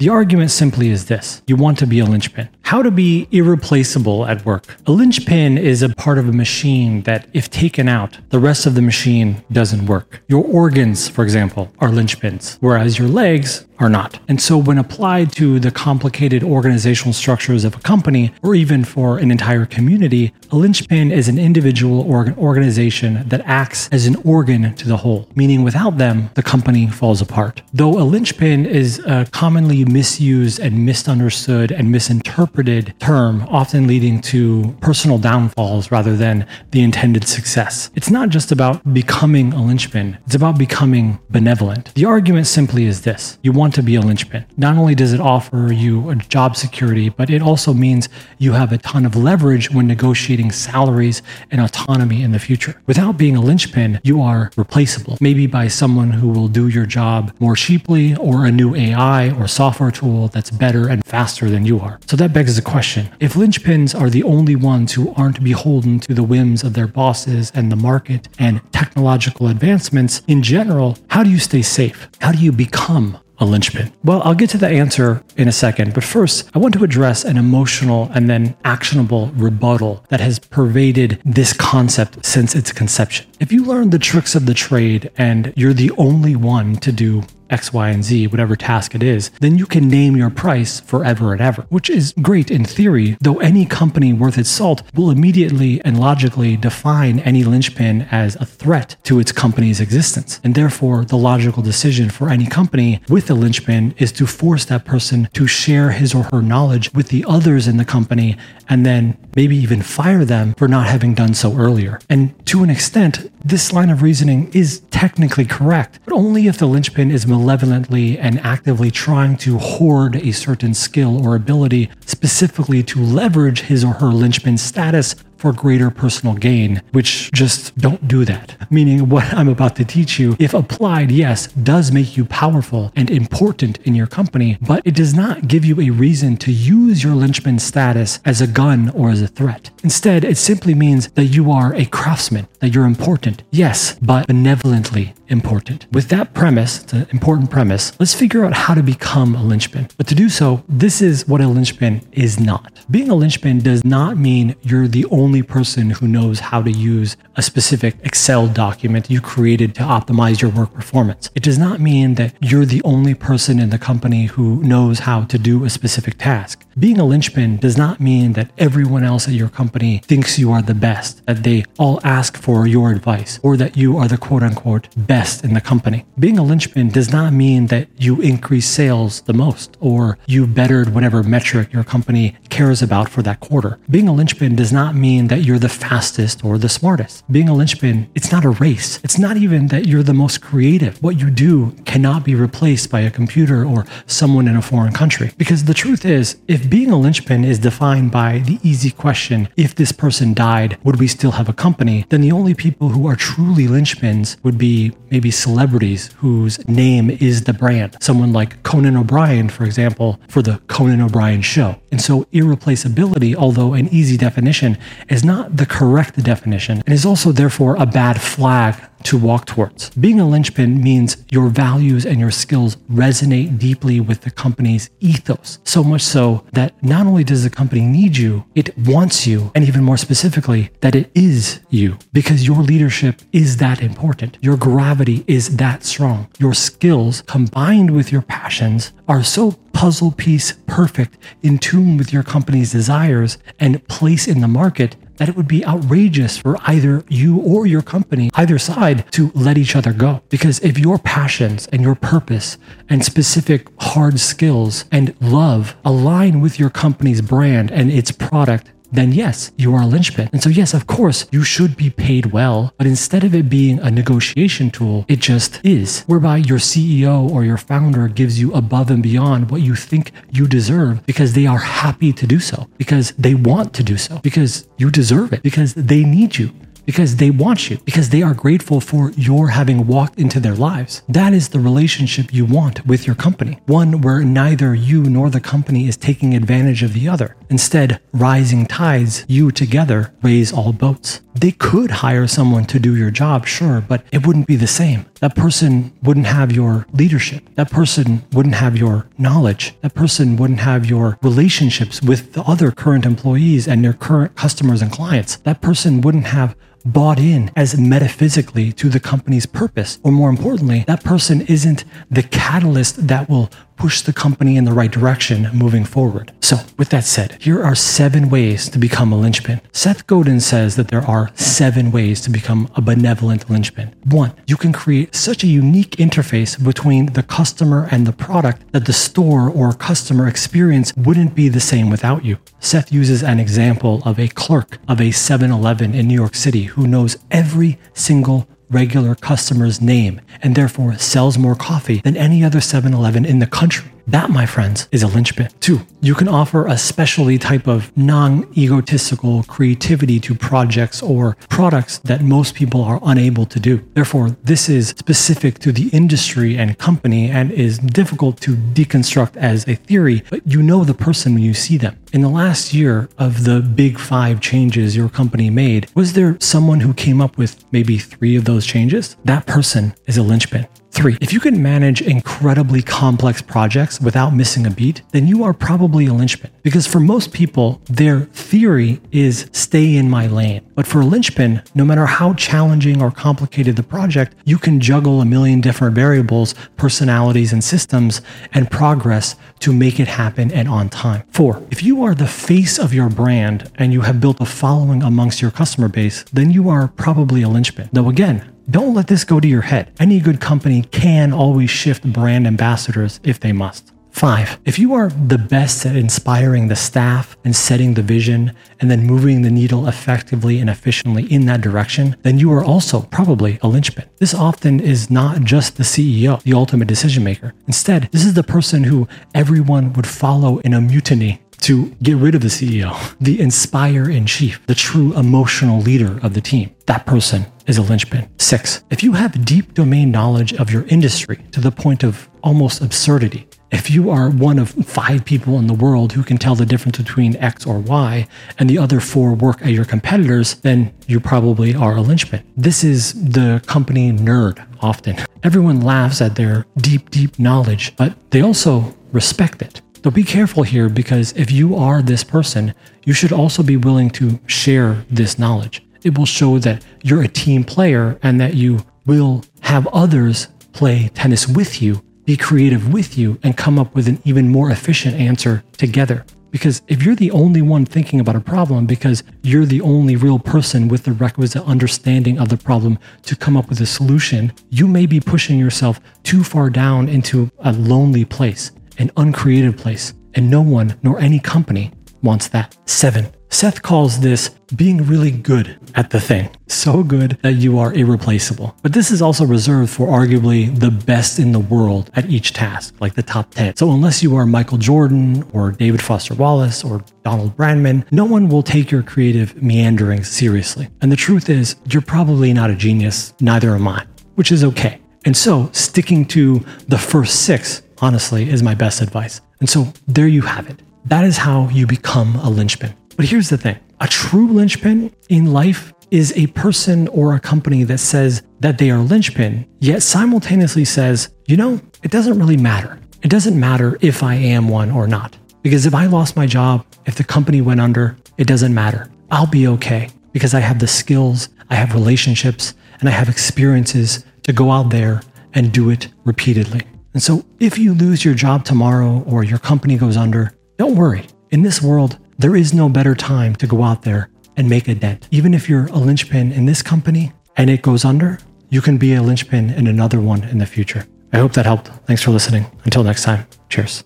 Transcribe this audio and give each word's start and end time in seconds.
The 0.00 0.08
argument 0.08 0.50
simply 0.50 0.90
is 0.90 1.04
this 1.04 1.40
you 1.46 1.54
want 1.54 1.78
to 1.78 1.86
be 1.86 2.00
a 2.00 2.04
linchpin. 2.04 2.48
How 2.62 2.82
to 2.82 2.90
be 2.90 3.28
irreplaceable 3.30 4.26
at 4.26 4.44
work. 4.44 4.76
A 4.88 4.90
linchpin 4.90 5.56
is 5.56 5.82
a 5.82 5.88
part 5.88 6.18
of 6.18 6.28
a 6.28 6.32
machine 6.32 7.02
that, 7.02 7.28
if 7.32 7.48
taken 7.48 7.86
out, 7.88 8.18
the 8.30 8.40
rest 8.40 8.66
of 8.66 8.74
the 8.74 8.82
machine 8.82 9.44
doesn't 9.52 9.86
work. 9.86 10.24
Your 10.26 10.42
organs, 10.44 11.08
for 11.08 11.22
example, 11.22 11.72
are 11.78 11.90
linchpins, 11.90 12.58
whereas 12.58 12.98
your 12.98 13.06
legs 13.06 13.66
are 13.78 13.88
not. 13.88 14.18
And 14.28 14.40
so, 14.40 14.56
when 14.58 14.78
applied 14.78 15.32
to 15.32 15.58
the 15.58 15.70
complicated 15.70 16.42
organizational 16.42 17.12
structures 17.12 17.64
of 17.64 17.74
a 17.76 17.80
company 17.80 18.32
or 18.42 18.54
even 18.54 18.84
for 18.84 19.18
an 19.18 19.30
entire 19.30 19.66
community, 19.66 20.32
a 20.50 20.56
linchpin 20.56 21.10
is 21.10 21.28
an 21.28 21.38
individual 21.38 22.00
or 22.00 22.24
an 22.24 22.36
organization 22.36 23.28
that 23.28 23.42
acts 23.44 23.88
as 23.90 24.06
an 24.06 24.16
organ 24.24 24.74
to 24.74 24.86
the 24.86 24.98
whole, 24.98 25.28
meaning 25.34 25.62
without 25.62 25.98
them, 25.98 26.30
the 26.34 26.42
company 26.42 26.86
falls 26.86 27.20
apart. 27.20 27.62
Though 27.72 27.98
a 27.98 28.04
linchpin 28.04 28.66
is 28.66 29.00
a 29.00 29.26
commonly 29.30 29.84
misused 29.84 30.60
and 30.60 30.84
misunderstood 30.84 31.72
and 31.72 31.90
misinterpreted 31.90 32.94
term, 33.00 33.42
often 33.50 33.86
leading 33.86 34.20
to 34.22 34.76
personal 34.80 35.18
downfalls 35.18 35.90
rather 35.90 36.16
than 36.16 36.46
the 36.70 36.82
intended 36.82 37.26
success. 37.26 37.90
It's 37.94 38.10
not 38.10 38.28
just 38.28 38.52
about 38.52 38.92
becoming 38.92 39.52
a 39.52 39.62
linchpin, 39.62 40.18
it's 40.26 40.34
about 40.34 40.58
becoming 40.58 41.18
benevolent. 41.30 41.94
The 41.94 42.04
argument 42.04 42.46
simply 42.46 42.84
is 42.84 43.02
this 43.02 43.38
you 43.42 43.52
want 43.52 43.63
to 43.72 43.82
be 43.82 43.94
a 43.94 44.00
linchpin. 44.00 44.44
Not 44.56 44.76
only 44.76 44.94
does 44.94 45.12
it 45.12 45.20
offer 45.20 45.72
you 45.72 46.10
a 46.10 46.16
job 46.16 46.56
security, 46.56 47.08
but 47.08 47.30
it 47.30 47.42
also 47.42 47.72
means 47.72 48.08
you 48.38 48.52
have 48.52 48.72
a 48.72 48.78
ton 48.78 49.06
of 49.06 49.16
leverage 49.16 49.70
when 49.70 49.86
negotiating 49.86 50.52
salaries 50.52 51.22
and 51.50 51.60
autonomy 51.60 52.22
in 52.22 52.32
the 52.32 52.38
future. 52.38 52.80
Without 52.86 53.16
being 53.16 53.36
a 53.36 53.40
linchpin, 53.40 54.00
you 54.02 54.20
are 54.20 54.50
replaceable, 54.56 55.16
maybe 55.20 55.46
by 55.46 55.68
someone 55.68 56.10
who 56.10 56.28
will 56.28 56.48
do 56.48 56.68
your 56.68 56.86
job 56.86 57.32
more 57.40 57.56
cheaply 57.56 58.14
or 58.16 58.44
a 58.44 58.52
new 58.52 58.74
AI 58.74 59.30
or 59.30 59.48
software 59.48 59.90
tool 59.90 60.28
that's 60.28 60.50
better 60.50 60.88
and 60.88 61.04
faster 61.04 61.48
than 61.50 61.64
you 61.64 61.80
are. 61.80 61.98
So 62.06 62.16
that 62.16 62.32
begs 62.32 62.56
the 62.56 62.62
question 62.62 63.08
if 63.20 63.34
linchpins 63.34 63.98
are 63.98 64.10
the 64.10 64.22
only 64.22 64.56
ones 64.56 64.92
who 64.92 65.14
aren't 65.14 65.42
beholden 65.42 66.00
to 66.00 66.14
the 66.14 66.22
whims 66.22 66.62
of 66.62 66.74
their 66.74 66.86
bosses 66.86 67.50
and 67.54 67.70
the 67.70 67.76
market 67.76 68.28
and 68.38 68.60
technological 68.72 69.48
advancements 69.48 70.22
in 70.26 70.42
general, 70.42 70.98
how 71.08 71.22
do 71.22 71.30
you 71.30 71.38
stay 71.38 71.62
safe? 71.62 72.08
How 72.20 72.32
do 72.32 72.38
you 72.38 72.52
become 72.52 73.18
a 73.38 73.44
linchpin? 73.44 73.92
Well, 74.04 74.22
I'll 74.22 74.34
get 74.34 74.50
to 74.50 74.58
the 74.58 74.68
answer 74.68 75.22
in 75.36 75.48
a 75.48 75.52
second, 75.52 75.94
but 75.94 76.04
first, 76.04 76.48
I 76.54 76.58
want 76.58 76.74
to 76.74 76.84
address 76.84 77.24
an 77.24 77.36
emotional 77.36 78.10
and 78.14 78.28
then 78.28 78.56
actionable 78.64 79.28
rebuttal 79.34 80.04
that 80.08 80.20
has 80.20 80.38
pervaded 80.38 81.20
this 81.24 81.52
concept 81.52 82.24
since 82.24 82.54
its 82.54 82.72
conception. 82.72 83.26
If 83.40 83.52
you 83.52 83.64
learn 83.64 83.90
the 83.90 83.98
tricks 83.98 84.34
of 84.34 84.46
the 84.46 84.54
trade 84.54 85.10
and 85.16 85.52
you're 85.56 85.72
the 85.72 85.90
only 85.92 86.36
one 86.36 86.76
to 86.76 86.92
do 86.92 87.24
X, 87.54 87.72
Y, 87.72 87.88
and 87.88 88.02
Z, 88.02 88.26
whatever 88.26 88.56
task 88.56 88.96
it 88.96 89.02
is, 89.04 89.30
then 89.40 89.56
you 89.56 89.64
can 89.64 89.86
name 89.88 90.16
your 90.16 90.28
price 90.28 90.80
forever 90.80 91.32
and 91.32 91.40
ever, 91.40 91.62
which 91.68 91.88
is 91.88 92.12
great 92.20 92.50
in 92.50 92.64
theory, 92.64 93.16
though 93.20 93.38
any 93.38 93.64
company 93.64 94.12
worth 94.12 94.38
its 94.38 94.50
salt 94.50 94.82
will 94.92 95.08
immediately 95.08 95.80
and 95.84 96.00
logically 96.00 96.56
define 96.56 97.20
any 97.20 97.44
linchpin 97.44 98.08
as 98.10 98.34
a 98.36 98.44
threat 98.44 98.96
to 99.04 99.20
its 99.20 99.30
company's 99.30 99.80
existence. 99.80 100.40
And 100.42 100.56
therefore, 100.56 101.04
the 101.04 101.16
logical 101.16 101.62
decision 101.62 102.10
for 102.10 102.28
any 102.28 102.46
company 102.46 103.00
with 103.08 103.30
a 103.30 103.34
linchpin 103.34 103.94
is 103.98 104.10
to 104.12 104.26
force 104.26 104.64
that 104.64 104.84
person 104.84 105.28
to 105.34 105.46
share 105.46 105.92
his 105.92 106.12
or 106.12 106.24
her 106.32 106.42
knowledge 106.42 106.92
with 106.92 107.08
the 107.08 107.24
others 107.28 107.68
in 107.68 107.76
the 107.76 107.84
company 107.84 108.36
and 108.68 108.84
then 108.84 109.16
maybe 109.36 109.56
even 109.56 109.82
fire 109.82 110.24
them 110.24 110.54
for 110.54 110.66
not 110.66 110.86
having 110.86 111.14
done 111.14 111.34
so 111.34 111.56
earlier. 111.56 112.00
And 112.08 112.34
to 112.46 112.62
an 112.62 112.70
extent, 112.70 113.30
this 113.44 113.72
line 113.72 113.90
of 113.90 114.02
reasoning 114.02 114.50
is 114.52 114.80
technically 114.90 115.44
correct, 115.44 115.98
but 116.04 116.14
only 116.14 116.46
if 116.46 116.58
the 116.58 116.66
linchpin 116.66 117.10
is 117.10 117.26
malevolently 117.44 118.18
and 118.18 118.40
actively 118.40 118.90
trying 118.90 119.36
to 119.36 119.58
hoard 119.58 120.16
a 120.16 120.32
certain 120.32 120.72
skill 120.72 121.22
or 121.24 121.36
ability 121.36 121.90
specifically 122.06 122.82
to 122.82 122.98
leverage 122.98 123.60
his 123.62 123.84
or 123.84 123.92
her 123.94 124.06
linchpin 124.06 124.56
status 124.56 125.14
for 125.36 125.52
greater 125.52 125.90
personal 125.90 126.34
gain, 126.34 126.80
which 126.92 127.30
just 127.32 127.76
don't 127.76 128.08
do 128.08 128.24
that. 128.24 128.56
Meaning, 128.70 129.10
what 129.10 129.24
I'm 129.34 129.48
about 129.48 129.76
to 129.76 129.84
teach 129.84 130.18
you, 130.18 130.36
if 130.38 130.54
applied, 130.54 131.10
yes, 131.10 131.48
does 131.48 131.92
make 131.92 132.16
you 132.16 132.24
powerful 132.24 132.90
and 132.96 133.10
important 133.10 133.76
in 133.82 133.94
your 133.94 134.06
company, 134.06 134.56
but 134.62 134.80
it 134.86 134.94
does 134.94 135.12
not 135.12 135.46
give 135.46 135.62
you 135.62 135.78
a 135.82 135.90
reason 135.90 136.38
to 136.38 136.50
use 136.50 137.04
your 137.04 137.14
linchpin 137.14 137.58
status 137.58 138.20
as 138.24 138.40
a 138.40 138.46
gun 138.46 138.88
or 138.94 139.10
as 139.10 139.20
a 139.20 139.28
threat. 139.28 139.68
Instead, 139.82 140.24
it 140.24 140.38
simply 140.38 140.74
means 140.74 141.10
that 141.10 141.26
you 141.26 141.52
are 141.52 141.74
a 141.74 141.84
craftsman, 141.84 142.48
that 142.60 142.74
you're 142.74 142.86
important, 142.86 143.42
yes, 143.50 143.98
but 144.00 144.26
benevolently 144.26 145.12
important. 145.28 145.86
With 145.92 146.08
that 146.08 146.34
premise, 146.34 146.82
it's 146.82 146.92
an 146.92 147.06
important 147.10 147.50
premise, 147.50 147.92
let's 147.98 148.14
figure 148.14 148.44
out 148.44 148.52
how 148.52 148.74
to 148.74 148.82
become 148.82 149.34
a 149.34 149.42
linchpin. 149.42 149.88
But 149.96 150.06
to 150.08 150.14
do 150.14 150.28
so, 150.28 150.62
this 150.68 151.00
is 151.00 151.26
what 151.26 151.40
a 151.40 151.48
linchpin 151.48 152.06
is 152.12 152.38
not. 152.38 152.72
Being 152.90 153.10
a 153.10 153.14
linchpin 153.14 153.60
does 153.60 153.84
not 153.84 154.16
mean 154.16 154.54
you're 154.62 154.88
the 154.88 155.06
only 155.06 155.42
person 155.42 155.90
who 155.90 156.06
knows 156.06 156.40
how 156.40 156.62
to 156.62 156.70
use 156.70 157.16
a 157.36 157.42
specific 157.42 157.96
Excel 158.02 158.46
document 158.46 159.10
you 159.10 159.20
created 159.20 159.74
to 159.76 159.82
optimize 159.82 160.40
your 160.42 160.50
work 160.50 160.72
performance. 160.72 161.30
It 161.34 161.42
does 161.42 161.58
not 161.58 161.80
mean 161.80 162.14
that 162.14 162.34
you're 162.40 162.66
the 162.66 162.82
only 162.82 163.14
person 163.14 163.58
in 163.58 163.70
the 163.70 163.78
company 163.78 164.26
who 164.26 164.62
knows 164.62 165.00
how 165.00 165.24
to 165.24 165.38
do 165.38 165.64
a 165.64 165.70
specific 165.70 166.18
task. 166.18 166.64
Being 166.78 166.98
a 166.98 167.04
linchpin 167.04 167.58
does 167.58 167.78
not 167.78 168.00
mean 168.00 168.32
that 168.32 168.50
everyone 168.58 169.04
else 169.04 169.28
at 169.28 169.34
your 169.34 169.48
company 169.48 169.98
thinks 170.04 170.38
you 170.38 170.50
are 170.52 170.62
the 170.62 170.74
best, 170.74 171.24
that 171.26 171.42
they 171.42 171.64
all 171.78 172.00
ask 172.04 172.36
for 172.36 172.66
your 172.66 172.90
advice, 172.90 173.38
or 173.42 173.56
that 173.56 173.76
you 173.76 173.96
are 173.96 174.08
the 174.08 174.18
quote 174.18 174.42
unquote 174.42 174.88
best 174.96 175.13
in 175.14 175.54
the 175.54 175.60
company. 175.60 176.04
Being 176.18 176.38
a 176.38 176.42
linchpin 176.42 176.88
does 176.88 177.12
not 177.12 177.32
mean 177.32 177.68
that 177.68 177.86
you 177.96 178.20
increase 178.20 178.66
sales 178.66 179.20
the 179.22 179.32
most, 179.32 179.76
or 179.78 180.18
you 180.26 180.44
bettered 180.44 180.92
whatever 180.92 181.22
metric 181.22 181.72
your 181.72 181.84
company 181.84 182.36
cares 182.48 182.82
about 182.82 183.08
for 183.08 183.22
that 183.22 183.38
quarter. 183.38 183.78
Being 183.88 184.08
a 184.08 184.12
linchpin 184.12 184.56
does 184.56 184.72
not 184.72 184.96
mean 184.96 185.28
that 185.28 185.44
you're 185.44 185.60
the 185.60 185.68
fastest 185.68 186.44
or 186.44 186.58
the 186.58 186.68
smartest. 186.68 187.22
Being 187.30 187.48
a 187.48 187.54
linchpin, 187.54 188.10
it's 188.16 188.32
not 188.32 188.44
a 188.44 188.50
race. 188.50 188.98
It's 189.04 189.16
not 189.16 189.36
even 189.36 189.68
that 189.68 189.86
you're 189.86 190.02
the 190.02 190.12
most 190.12 190.40
creative. 190.40 191.00
What 191.00 191.20
you 191.20 191.30
do 191.30 191.70
cannot 191.84 192.24
be 192.24 192.34
replaced 192.34 192.90
by 192.90 193.00
a 193.00 193.10
computer 193.10 193.64
or 193.64 193.86
someone 194.06 194.48
in 194.48 194.56
a 194.56 194.62
foreign 194.62 194.92
country. 194.92 195.30
Because 195.38 195.64
the 195.64 195.74
truth 195.74 196.04
is, 196.04 196.38
if 196.48 196.68
being 196.68 196.90
a 196.90 196.98
linchpin 196.98 197.44
is 197.44 197.60
defined 197.60 198.10
by 198.10 198.40
the 198.40 198.58
easy 198.64 198.90
question, 198.90 199.48
if 199.56 199.76
this 199.76 199.92
person 199.92 200.34
died, 200.34 200.76
would 200.82 200.98
we 200.98 201.06
still 201.06 201.32
have 201.32 201.48
a 201.48 201.52
company? 201.52 202.04
Then 202.08 202.20
the 202.20 202.32
only 202.32 202.54
people 202.54 202.88
who 202.88 203.06
are 203.06 203.14
truly 203.14 203.66
linchpins 203.66 204.42
would 204.42 204.58
be 204.58 204.92
maybe 205.14 205.30
celebrities 205.30 206.12
whose 206.14 206.58
name 206.66 207.08
is 207.08 207.44
the 207.44 207.52
brand. 207.52 207.96
Someone 208.00 208.32
like 208.32 208.60
Conan 208.64 208.96
O'Brien, 208.96 209.48
for 209.48 209.64
example, 209.64 210.18
for 210.28 210.42
the 210.42 210.60
Conan 210.66 211.00
O'Brien 211.00 211.40
show. 211.40 211.76
And 211.92 212.02
so 212.02 212.26
irreplaceability, 212.32 213.36
although 213.36 213.74
an 213.74 213.86
easy 213.94 214.16
definition, 214.16 214.76
is 215.08 215.24
not 215.24 215.56
the 215.56 215.66
correct 215.66 216.20
definition 216.24 216.82
and 216.84 216.92
is 216.92 217.06
also 217.06 217.30
therefore 217.30 217.76
a 217.76 217.86
bad 217.86 218.20
flag 218.20 218.74
to 219.04 219.18
walk 219.18 219.46
towards. 219.46 219.90
Being 219.90 220.20
a 220.20 220.28
linchpin 220.28 220.82
means 220.82 221.16
your 221.30 221.48
values 221.48 222.04
and 222.04 222.18
your 222.18 222.30
skills 222.30 222.76
resonate 222.90 223.58
deeply 223.58 224.00
with 224.00 224.22
the 224.22 224.30
company's 224.30 224.90
ethos, 225.00 225.58
so 225.64 225.84
much 225.84 226.02
so 226.02 226.44
that 226.52 226.82
not 226.82 227.06
only 227.06 227.24
does 227.24 227.44
the 227.44 227.50
company 227.50 227.82
need 227.82 228.16
you, 228.16 228.44
it 228.54 228.76
wants 228.76 229.26
you, 229.26 229.52
and 229.54 229.66
even 229.66 229.84
more 229.84 229.96
specifically, 229.96 230.70
that 230.80 230.94
it 230.94 231.10
is 231.14 231.60
you, 231.70 231.98
because 232.12 232.46
your 232.46 232.62
leadership 232.62 233.22
is 233.32 233.58
that 233.58 233.80
important. 233.82 234.38
Your 234.40 234.56
gravity 234.56 235.24
is 235.26 235.56
that 235.56 235.84
strong. 235.84 236.28
Your 236.38 236.54
skills 236.54 237.22
combined 237.22 237.90
with 237.90 238.10
your 238.10 238.22
passions 238.22 238.92
are 239.08 239.22
so 239.22 239.52
puzzle 239.72 240.12
piece 240.12 240.52
perfect 240.66 241.18
in 241.42 241.58
tune 241.58 241.96
with 241.96 242.12
your 242.12 242.22
company's 242.22 242.72
desires 242.72 243.38
and 243.58 243.86
place 243.88 244.26
in 244.26 244.40
the 244.40 244.48
market 244.48 244.96
that 245.16 245.28
it 245.28 245.36
would 245.36 245.48
be 245.48 245.64
outrageous 245.64 246.38
for 246.38 246.56
either 246.62 247.04
you 247.08 247.38
or 247.38 247.66
your 247.66 247.82
company, 247.82 248.30
either 248.34 248.58
side, 248.58 249.10
to 249.12 249.30
let 249.34 249.58
each 249.58 249.76
other 249.76 249.92
go. 249.92 250.22
Because 250.28 250.58
if 250.60 250.78
your 250.78 250.98
passions 250.98 251.66
and 251.68 251.82
your 251.82 251.94
purpose 251.94 252.58
and 252.88 253.04
specific 253.04 253.68
hard 253.80 254.20
skills 254.20 254.84
and 254.90 255.14
love 255.20 255.76
align 255.84 256.40
with 256.40 256.58
your 256.58 256.70
company's 256.70 257.20
brand 257.20 257.70
and 257.70 257.90
its 257.90 258.10
product, 258.10 258.70
then 258.94 259.12
yes, 259.12 259.52
you 259.56 259.74
are 259.74 259.82
a 259.82 259.86
linchpin. 259.86 260.28
And 260.32 260.42
so, 260.42 260.48
yes, 260.48 260.74
of 260.74 260.86
course, 260.86 261.26
you 261.30 261.42
should 261.42 261.76
be 261.76 261.90
paid 261.90 262.26
well, 262.26 262.72
but 262.78 262.86
instead 262.86 263.24
of 263.24 263.34
it 263.34 263.48
being 263.48 263.78
a 263.80 263.90
negotiation 263.90 264.70
tool, 264.70 265.04
it 265.08 265.20
just 265.20 265.60
is, 265.64 266.02
whereby 266.02 266.38
your 266.38 266.58
CEO 266.58 267.30
or 267.30 267.44
your 267.44 267.56
founder 267.56 268.08
gives 268.08 268.40
you 268.40 268.52
above 268.52 268.90
and 268.90 269.02
beyond 269.02 269.50
what 269.50 269.60
you 269.60 269.74
think 269.74 270.12
you 270.30 270.46
deserve 270.46 271.04
because 271.06 271.32
they 271.34 271.46
are 271.46 271.58
happy 271.58 272.12
to 272.12 272.26
do 272.26 272.38
so, 272.38 272.68
because 272.78 273.12
they 273.18 273.34
want 273.34 273.72
to 273.74 273.82
do 273.82 273.96
so, 273.96 274.18
because 274.22 274.68
you 274.78 274.90
deserve 274.90 275.32
it, 275.32 275.42
because 275.42 275.74
they 275.74 276.04
need 276.04 276.38
you 276.38 276.50
because 276.84 277.16
they 277.16 277.30
want 277.30 277.70
you, 277.70 277.78
because 277.84 278.10
they 278.10 278.22
are 278.22 278.34
grateful 278.34 278.80
for 278.80 279.10
your 279.12 279.48
having 279.48 279.86
walked 279.86 280.18
into 280.18 280.40
their 280.40 280.54
lives. 280.54 281.02
That 281.08 281.32
is 281.32 281.48
the 281.48 281.60
relationship 281.60 282.32
you 282.32 282.44
want 282.44 282.86
with 282.86 283.06
your 283.06 283.16
company, 283.16 283.58
one 283.66 284.00
where 284.00 284.20
neither 284.20 284.74
you 284.74 285.02
nor 285.04 285.30
the 285.30 285.40
company 285.40 285.88
is 285.88 285.96
taking 285.96 286.34
advantage 286.34 286.82
of 286.82 286.92
the 286.92 287.08
other. 287.08 287.36
Instead, 287.48 288.00
rising 288.12 288.66
tides, 288.66 289.24
you 289.28 289.50
together 289.50 290.12
raise 290.22 290.52
all 290.52 290.72
boats. 290.72 291.20
They 291.34 291.50
could 291.50 291.90
hire 291.90 292.26
someone 292.28 292.64
to 292.66 292.78
do 292.78 292.94
your 292.94 293.10
job, 293.10 293.46
sure, 293.46 293.80
but 293.80 294.04
it 294.12 294.26
wouldn't 294.26 294.46
be 294.46 294.56
the 294.56 294.66
same. 294.66 295.06
That 295.24 295.36
person 295.36 295.90
wouldn't 296.02 296.26
have 296.26 296.52
your 296.52 296.86
leadership. 296.92 297.48
That 297.54 297.70
person 297.70 298.24
wouldn't 298.32 298.56
have 298.56 298.76
your 298.76 299.06
knowledge. 299.16 299.74
That 299.80 299.94
person 299.94 300.36
wouldn't 300.36 300.60
have 300.60 300.84
your 300.84 301.18
relationships 301.22 302.02
with 302.02 302.34
the 302.34 302.42
other 302.42 302.70
current 302.70 303.06
employees 303.06 303.66
and 303.66 303.82
your 303.82 303.94
current 303.94 304.36
customers 304.36 304.82
and 304.82 304.92
clients. 304.92 305.36
That 305.36 305.62
person 305.62 306.02
wouldn't 306.02 306.26
have 306.26 306.54
bought 306.84 307.18
in 307.18 307.50
as 307.56 307.78
metaphysically 307.78 308.70
to 308.72 308.90
the 308.90 309.00
company's 309.00 309.46
purpose. 309.46 309.98
Or 310.02 310.12
more 310.12 310.28
importantly, 310.28 310.84
that 310.86 311.02
person 311.02 311.40
isn't 311.46 311.86
the 312.10 312.22
catalyst 312.22 313.08
that 313.08 313.30
will 313.30 313.48
push 313.76 314.00
the 314.00 314.12
company 314.12 314.56
in 314.56 314.64
the 314.64 314.72
right 314.72 314.90
direction 314.90 315.48
moving 315.52 315.84
forward. 315.84 316.32
So, 316.40 316.56
with 316.78 316.90
that 316.90 317.04
said, 317.04 317.38
here 317.40 317.62
are 317.62 317.74
seven 317.74 318.30
ways 318.30 318.68
to 318.70 318.78
become 318.78 319.12
a 319.12 319.16
linchpin. 319.16 319.60
Seth 319.72 320.06
Godin 320.06 320.40
says 320.40 320.76
that 320.76 320.88
there 320.88 321.04
are 321.04 321.30
seven 321.34 321.90
ways 321.90 322.20
to 322.22 322.30
become 322.30 322.70
a 322.74 322.80
benevolent 322.80 323.48
linchpin. 323.50 323.94
One, 324.04 324.32
you 324.46 324.56
can 324.56 324.72
create 324.72 325.14
such 325.14 325.44
a 325.44 325.48
unique 325.48 325.96
interface 325.96 326.62
between 326.62 327.12
the 327.12 327.22
customer 327.22 327.88
and 327.90 328.06
the 328.06 328.12
product 328.12 328.72
that 328.72 328.86
the 328.86 328.92
store 328.92 329.48
or 329.48 329.72
customer 329.72 330.28
experience 330.28 330.92
wouldn't 330.96 331.34
be 331.34 331.48
the 331.48 331.60
same 331.60 331.90
without 331.90 332.24
you. 332.24 332.38
Seth 332.60 332.92
uses 332.92 333.22
an 333.22 333.40
example 333.40 334.02
of 334.04 334.18
a 334.18 334.28
clerk 334.28 334.78
of 334.88 335.00
a 335.00 335.10
7 335.10 335.50
Eleven 335.50 335.94
in 335.94 336.08
New 336.08 336.14
York 336.14 336.34
City 336.34 336.64
who 336.64 336.86
knows 336.86 337.16
every 337.30 337.78
single 337.92 338.48
regular 338.74 339.14
customer's 339.14 339.80
name 339.80 340.20
and 340.42 340.54
therefore 340.54 340.98
sells 340.98 341.38
more 341.38 341.54
coffee 341.54 342.00
than 342.00 342.16
any 342.16 342.42
other 342.42 342.60
7 342.60 342.92
Eleven 342.92 343.24
in 343.24 343.38
the 343.38 343.46
country. 343.46 343.90
That, 344.06 344.28
my 344.28 344.44
friends, 344.44 344.86
is 344.92 345.02
a 345.02 345.06
linchpin. 345.06 345.48
Two, 345.60 345.80
you 346.02 346.14
can 346.14 346.28
offer 346.28 346.66
a 346.66 346.76
specialty 346.76 347.38
type 347.38 347.66
of 347.66 347.96
non 347.96 348.46
egotistical 348.54 349.44
creativity 349.44 350.20
to 350.20 350.34
projects 350.34 351.02
or 351.02 351.36
products 351.48 351.98
that 352.00 352.20
most 352.20 352.54
people 352.54 352.82
are 352.82 353.00
unable 353.02 353.46
to 353.46 353.58
do. 353.58 353.78
Therefore, 353.94 354.36
this 354.42 354.68
is 354.68 354.88
specific 354.88 355.58
to 355.60 355.72
the 355.72 355.88
industry 355.88 356.58
and 356.58 356.76
company 356.78 357.30
and 357.30 357.50
is 357.50 357.78
difficult 357.78 358.40
to 358.42 358.56
deconstruct 358.56 359.36
as 359.38 359.66
a 359.66 359.76
theory, 359.76 360.22
but 360.28 360.42
you 360.46 360.62
know 360.62 360.84
the 360.84 360.94
person 360.94 361.32
when 361.32 361.42
you 361.42 361.54
see 361.54 361.78
them. 361.78 361.96
In 362.14 362.20
the 362.20 362.28
last 362.28 362.72
year 362.72 363.08
of 363.18 363.42
the 363.42 363.58
big 363.58 363.98
five 363.98 364.40
changes 364.40 364.94
your 364.94 365.08
company 365.08 365.50
made, 365.50 365.88
was 365.96 366.12
there 366.12 366.36
someone 366.38 366.78
who 366.78 366.94
came 366.94 367.20
up 367.20 367.36
with 367.36 367.64
maybe 367.72 367.98
three 367.98 368.36
of 368.36 368.44
those 368.44 368.64
changes? 368.64 369.16
That 369.24 369.46
person 369.46 369.96
is 370.06 370.16
a 370.16 370.22
linchpin. 370.22 370.68
Three, 370.94 371.18
if 371.20 371.32
you 371.32 371.40
can 371.40 371.60
manage 371.60 372.02
incredibly 372.02 372.80
complex 372.80 373.42
projects 373.42 374.00
without 374.00 374.30
missing 374.32 374.64
a 374.64 374.70
beat, 374.70 375.02
then 375.10 375.26
you 375.26 375.42
are 375.42 375.52
probably 375.52 376.06
a 376.06 376.14
linchpin. 376.14 376.52
Because 376.62 376.86
for 376.86 377.00
most 377.00 377.32
people, 377.32 377.80
their 377.86 378.20
theory 378.20 379.00
is 379.10 379.50
stay 379.50 379.96
in 379.96 380.08
my 380.08 380.28
lane. 380.28 380.64
But 380.76 380.86
for 380.86 381.00
a 381.00 381.04
linchpin, 381.04 381.64
no 381.74 381.84
matter 381.84 382.06
how 382.06 382.34
challenging 382.34 383.02
or 383.02 383.10
complicated 383.10 383.74
the 383.74 383.82
project, 383.82 384.36
you 384.44 384.56
can 384.56 384.78
juggle 384.78 385.20
a 385.20 385.24
million 385.24 385.60
different 385.60 385.96
variables, 385.96 386.54
personalities, 386.76 387.52
and 387.52 387.64
systems 387.64 388.22
and 388.52 388.70
progress 388.70 389.34
to 389.58 389.72
make 389.72 389.98
it 389.98 390.06
happen 390.06 390.52
and 390.52 390.68
on 390.68 390.88
time. 390.90 391.24
Four, 391.32 391.60
if 391.72 391.82
you 391.82 392.04
are 392.04 392.14
the 392.14 392.28
face 392.28 392.78
of 392.78 392.94
your 392.94 393.10
brand 393.10 393.68
and 393.74 393.92
you 393.92 394.02
have 394.02 394.20
built 394.20 394.40
a 394.40 394.46
following 394.46 395.02
amongst 395.02 395.42
your 395.42 395.50
customer 395.50 395.88
base, 395.88 396.22
then 396.32 396.52
you 396.52 396.68
are 396.68 396.86
probably 396.86 397.42
a 397.42 397.48
linchpin. 397.48 397.88
Though 397.92 398.08
again, 398.08 398.53
don't 398.70 398.94
let 398.94 399.08
this 399.08 399.24
go 399.24 399.40
to 399.40 399.48
your 399.48 399.62
head. 399.62 399.92
Any 399.98 400.20
good 400.20 400.40
company 400.40 400.82
can 400.90 401.32
always 401.32 401.70
shift 401.70 402.04
brand 402.12 402.46
ambassadors 402.46 403.20
if 403.22 403.40
they 403.40 403.52
must. 403.52 403.92
Five, 404.14 404.60
if 404.64 404.78
you 404.78 404.94
are 404.94 405.08
the 405.08 405.38
best 405.38 405.84
at 405.84 405.96
inspiring 405.96 406.68
the 406.68 406.76
staff 406.76 407.36
and 407.44 407.54
setting 407.54 407.94
the 407.94 408.02
vision 408.02 408.52
and 408.78 408.88
then 408.88 409.02
moving 409.02 409.42
the 409.42 409.50
needle 409.50 409.88
effectively 409.88 410.60
and 410.60 410.70
efficiently 410.70 411.24
in 411.32 411.46
that 411.46 411.62
direction, 411.62 412.14
then 412.22 412.38
you 412.38 412.52
are 412.52 412.64
also 412.64 413.02
probably 413.02 413.58
a 413.60 413.66
linchpin. 413.66 414.04
This 414.20 414.32
often 414.32 414.78
is 414.78 415.10
not 415.10 415.42
just 415.42 415.76
the 415.76 415.82
CEO, 415.82 416.40
the 416.44 416.54
ultimate 416.54 416.86
decision 416.86 417.24
maker. 417.24 417.54
Instead, 417.66 418.08
this 418.12 418.24
is 418.24 418.34
the 418.34 418.44
person 418.44 418.84
who 418.84 419.08
everyone 419.34 419.92
would 419.94 420.06
follow 420.06 420.58
in 420.60 420.74
a 420.74 420.80
mutiny 420.80 421.42
to 421.64 421.86
get 422.02 422.18
rid 422.18 422.34
of 422.34 422.42
the 422.42 422.48
CEO, 422.48 422.92
the 423.18 423.40
inspire 423.40 424.10
in 424.10 424.26
chief, 424.26 424.60
the 424.66 424.74
true 424.74 425.16
emotional 425.16 425.80
leader 425.80 426.20
of 426.22 426.34
the 426.34 426.40
team. 426.42 426.74
That 426.84 427.06
person 427.06 427.46
is 427.66 427.78
a 427.78 427.82
linchpin. 427.82 428.28
Six, 428.38 428.84
if 428.90 429.02
you 429.02 429.14
have 429.14 429.46
deep 429.46 429.72
domain 429.72 430.10
knowledge 430.10 430.52
of 430.52 430.70
your 430.70 430.84
industry 430.88 431.38
to 431.52 431.62
the 431.62 431.70
point 431.70 432.04
of 432.04 432.28
almost 432.42 432.82
absurdity, 432.82 433.48
if 433.70 433.90
you 433.90 434.10
are 434.10 434.28
one 434.28 434.58
of 434.58 434.72
five 434.72 435.24
people 435.24 435.58
in 435.58 435.66
the 435.66 435.72
world 435.72 436.12
who 436.12 436.22
can 436.22 436.36
tell 436.36 436.54
the 436.54 436.66
difference 436.66 436.98
between 436.98 437.34
X 437.36 437.66
or 437.66 437.78
Y, 437.78 438.28
and 438.58 438.68
the 438.68 438.76
other 438.76 439.00
four 439.00 439.32
work 439.32 439.62
at 439.62 439.72
your 439.72 439.86
competitors, 439.86 440.56
then 440.56 440.92
you 441.06 441.18
probably 441.18 441.74
are 441.74 441.96
a 441.96 442.02
linchpin. 442.02 442.44
This 442.58 442.84
is 442.84 443.14
the 443.14 443.62
company 443.66 444.12
nerd 444.12 444.64
often. 444.82 445.16
Everyone 445.42 445.80
laughs 445.80 446.20
at 446.20 446.36
their 446.36 446.66
deep, 446.76 447.08
deep 447.08 447.38
knowledge, 447.38 447.96
but 447.96 448.14
they 448.32 448.42
also 448.42 448.94
respect 449.12 449.62
it. 449.62 449.80
So 450.04 450.10
be 450.10 450.22
careful 450.22 450.62
here 450.62 450.88
because 450.90 451.32
if 451.32 451.50
you 451.50 451.74
are 451.74 452.02
this 452.02 452.22
person, 452.22 452.74
you 453.04 453.14
should 453.14 453.32
also 453.32 453.62
be 453.62 453.78
willing 453.78 454.10
to 454.10 454.38
share 454.46 455.04
this 455.10 455.38
knowledge. 455.38 455.82
It 456.02 456.18
will 456.18 456.26
show 456.26 456.58
that 456.58 456.84
you're 457.02 457.22
a 457.22 457.28
team 457.28 457.64
player 457.64 458.18
and 458.22 458.38
that 458.38 458.52
you 458.52 458.84
will 459.06 459.44
have 459.62 459.86
others 459.88 460.48
play 460.72 461.08
tennis 461.14 461.48
with 461.48 461.80
you 461.80 462.04
be 462.24 462.36
creative 462.36 462.92
with 462.92 463.18
you 463.18 463.38
and 463.42 463.56
come 463.56 463.78
up 463.78 463.94
with 463.94 464.08
an 464.08 464.20
even 464.24 464.48
more 464.48 464.70
efficient 464.70 465.14
answer 465.16 465.62
together. 465.76 466.24
Because 466.50 466.82
if 466.86 467.02
you're 467.02 467.16
the 467.16 467.32
only 467.32 467.62
one 467.62 467.84
thinking 467.84 468.20
about 468.20 468.36
a 468.36 468.40
problem 468.40 468.86
because 468.86 469.24
you're 469.42 469.66
the 469.66 469.80
only 469.80 470.16
real 470.16 470.38
person 470.38 470.86
with 470.86 471.02
the 471.02 471.12
requisite 471.12 471.64
understanding 471.64 472.38
of 472.38 472.48
the 472.48 472.56
problem 472.56 472.98
to 473.22 473.34
come 473.34 473.56
up 473.56 473.68
with 473.68 473.80
a 473.80 473.86
solution, 473.86 474.52
you 474.70 474.86
may 474.86 475.04
be 475.04 475.20
pushing 475.20 475.58
yourself 475.58 476.00
too 476.22 476.44
far 476.44 476.70
down 476.70 477.08
into 477.08 477.50
a 477.58 477.72
lonely 477.72 478.24
place, 478.24 478.70
an 478.98 479.10
uncreative 479.16 479.76
place. 479.76 480.14
And 480.34 480.50
no 480.50 480.62
one, 480.62 480.98
nor 481.02 481.20
any 481.20 481.38
company, 481.38 481.92
wants 482.22 482.48
that. 482.48 482.76
Seven, 482.86 483.28
Seth 483.50 483.82
calls 483.82 484.18
this 484.18 484.48
being 484.74 485.06
really 485.06 485.30
good 485.30 485.78
at 485.94 486.10
the 486.10 486.20
thing. 486.20 486.50
So 486.66 487.04
good 487.04 487.38
that 487.42 487.52
you 487.52 487.78
are 487.78 487.92
irreplaceable. 487.92 488.74
But 488.82 488.92
this 488.92 489.12
is 489.12 489.22
also 489.22 489.46
reserved 489.46 489.90
for 489.90 490.08
arguably 490.08 490.76
the 490.76 490.90
best 490.90 491.38
in 491.38 491.52
the 491.52 491.60
world 491.60 492.10
at 492.14 492.28
each 492.28 492.52
task, 492.52 492.94
like 492.98 493.14
the 493.14 493.22
top 493.22 493.52
10. 493.54 493.76
So 493.76 493.92
unless 493.92 494.24
you 494.24 494.34
are 494.34 494.44
Michael 494.44 494.78
Jordan 494.78 495.48
or 495.52 495.70
David 495.70 496.02
Foster 496.02 496.34
Wallace 496.34 496.82
or 496.82 497.04
Donald 497.22 497.56
Bradman, 497.56 498.04
no 498.10 498.24
one 498.24 498.48
will 498.48 498.64
take 498.64 498.90
your 498.90 499.04
creative 499.04 499.62
meanderings 499.62 500.28
seriously. 500.28 500.88
And 501.00 501.12
the 501.12 501.16
truth 501.16 501.48
is, 501.48 501.76
you're 501.88 502.02
probably 502.02 502.52
not 502.52 502.70
a 502.70 502.74
genius, 502.74 503.34
neither 503.40 503.76
am 503.76 503.86
I, 503.86 504.04
which 504.34 504.50
is 504.50 504.64
okay. 504.64 505.00
And 505.24 505.36
so 505.36 505.70
sticking 505.72 506.26
to 506.26 506.64
the 506.88 506.98
first 506.98 507.44
six, 507.44 507.82
honestly, 508.04 508.50
is 508.50 508.62
my 508.62 508.74
best 508.74 509.00
advice. 509.00 509.40
And 509.60 509.68
so 509.68 509.88
there 510.06 510.28
you 510.28 510.42
have 510.42 510.68
it. 510.68 510.80
That 511.06 511.24
is 511.24 511.38
how 511.38 511.68
you 511.70 511.86
become 511.86 512.36
a 512.36 512.50
linchpin. 512.50 512.94
But 513.16 513.24
here's 513.24 513.48
the 513.48 513.56
thing 513.58 513.78
a 514.00 514.06
true 514.06 514.48
linchpin 514.48 515.10
in 515.30 515.52
life 515.52 515.92
is 516.10 516.32
a 516.36 516.46
person 516.48 517.08
or 517.08 517.34
a 517.34 517.40
company 517.40 517.82
that 517.84 517.98
says 517.98 518.42
that 518.60 518.76
they 518.78 518.90
are 518.90 518.98
linchpin, 518.98 519.66
yet 519.80 520.02
simultaneously 520.02 520.84
says, 520.84 521.30
you 521.46 521.56
know, 521.56 521.80
it 522.02 522.10
doesn't 522.10 522.38
really 522.38 522.58
matter. 522.58 522.98
It 523.22 523.30
doesn't 523.30 523.58
matter 523.58 523.96
if 524.02 524.22
I 524.22 524.34
am 524.34 524.68
one 524.68 524.90
or 524.90 525.06
not. 525.08 525.36
Because 525.62 525.86
if 525.86 525.94
I 525.94 526.04
lost 526.06 526.36
my 526.36 526.46
job, 526.46 526.84
if 527.06 527.14
the 527.14 527.24
company 527.24 527.62
went 527.62 527.80
under, 527.80 528.16
it 528.36 528.46
doesn't 528.46 528.74
matter. 528.74 529.10
I'll 529.30 529.46
be 529.46 529.66
okay 529.68 530.10
because 530.32 530.52
I 530.52 530.60
have 530.60 530.78
the 530.78 530.86
skills, 530.86 531.48
I 531.70 531.74
have 531.76 531.94
relationships, 531.94 532.74
and 533.00 533.08
I 533.08 533.12
have 533.12 533.30
experiences 533.30 534.26
to 534.42 534.52
go 534.52 534.70
out 534.70 534.90
there 534.90 535.22
and 535.54 535.72
do 535.72 535.88
it 535.88 536.08
repeatedly. 536.24 536.82
And 537.14 537.22
so 537.22 537.44
if 537.60 537.78
you 537.78 537.94
lose 537.94 538.24
your 538.24 538.34
job 538.34 538.64
tomorrow 538.64 539.22
or 539.26 539.44
your 539.44 539.60
company 539.60 539.96
goes 539.96 540.16
under, 540.16 540.52
don't 540.76 540.96
worry. 540.96 541.26
In 541.50 541.62
this 541.62 541.80
world, 541.80 542.18
there 542.36 542.56
is 542.56 542.74
no 542.74 542.88
better 542.88 543.14
time 543.14 543.54
to 543.56 543.66
go 543.68 543.84
out 543.84 544.02
there 544.02 544.28
and 544.56 544.68
make 544.68 544.88
a 544.88 544.94
dent. 544.94 545.28
Even 545.30 545.54
if 545.54 545.68
you're 545.68 545.86
a 545.86 545.98
linchpin 545.98 546.50
in 546.50 546.66
this 546.66 546.82
company 546.82 547.32
and 547.56 547.70
it 547.70 547.82
goes 547.82 548.04
under, 548.04 548.38
you 548.68 548.80
can 548.80 548.98
be 548.98 549.14
a 549.14 549.22
linchpin 549.22 549.70
in 549.70 549.86
another 549.86 550.20
one 550.20 550.42
in 550.44 550.58
the 550.58 550.66
future. 550.66 551.06
I 551.32 551.38
hope 551.38 551.52
that 551.52 551.66
helped. 551.66 551.88
Thanks 552.06 552.22
for 552.22 552.32
listening. 552.32 552.66
Until 552.84 553.04
next 553.04 553.22
time, 553.22 553.46
cheers. 553.68 554.02